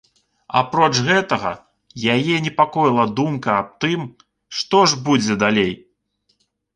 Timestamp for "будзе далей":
5.11-5.71